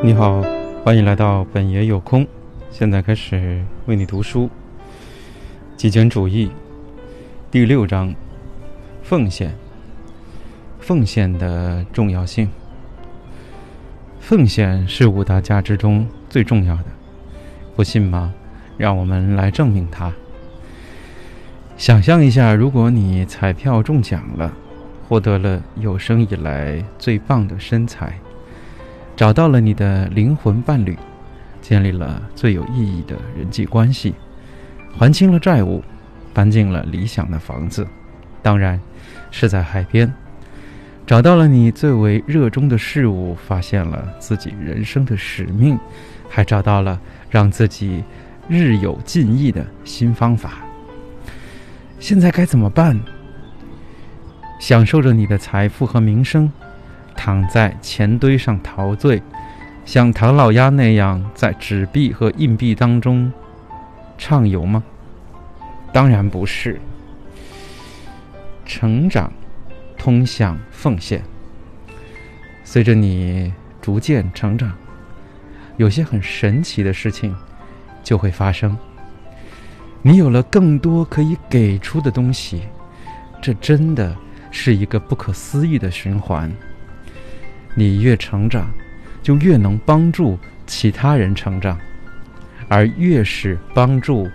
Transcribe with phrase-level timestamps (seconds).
[0.00, 0.40] 你好，
[0.84, 2.24] 欢迎来到本爷有空。
[2.70, 4.48] 现在开始为你读书。
[5.76, 6.52] 极简主义
[7.50, 8.14] 第六章：
[9.02, 9.52] 奉献。
[10.78, 12.48] 奉献的重要性。
[14.20, 16.84] 奉献是五大价值中最重要的，
[17.74, 18.32] 不信吗？
[18.76, 20.12] 让我们来证明它。
[21.76, 24.52] 想象一下，如果你彩票中奖了，
[25.08, 28.16] 获得了有生以来最棒的身材。
[29.18, 30.96] 找到了你的灵魂伴侣，
[31.60, 34.14] 建立了最有意义的人际关系，
[34.96, 35.82] 还清了债务，
[36.32, 37.84] 搬进了理想的房子，
[38.44, 38.80] 当然
[39.32, 40.08] 是在海边。
[41.04, 45.76] 找到了你最为热衷的事物，发现了自己人生的使命，
[46.28, 48.04] 还找到了让自己
[48.46, 50.58] 日有进益的新方法。
[51.98, 52.96] 现在该怎么办？
[54.60, 56.48] 享受着你的财富和名声。
[57.18, 59.20] 躺在钱堆上陶醉，
[59.84, 63.30] 像唐老鸭那样在纸币和硬币当中
[64.16, 64.84] 畅游吗？
[65.92, 66.80] 当然不是。
[68.64, 69.32] 成长
[69.96, 71.20] 通向奉献。
[72.62, 73.52] 随着你
[73.82, 74.72] 逐渐成长，
[75.76, 77.34] 有些很神奇的事情
[78.04, 78.78] 就会发生。
[80.02, 82.62] 你有了更多可以给出的东西，
[83.42, 84.16] 这真的
[84.52, 86.48] 是一个不可思议的循环。
[87.74, 88.70] 你越成长，
[89.22, 91.78] 就越能帮助其他人成长，
[92.68, 94.28] 而越是帮助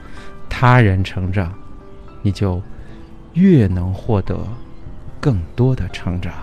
[0.50, 1.54] 他人成长，
[2.22, 2.62] 你就
[3.34, 4.38] 越能获得
[5.20, 6.34] 更多的成长。